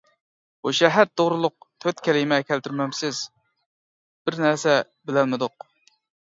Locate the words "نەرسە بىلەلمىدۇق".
4.47-5.69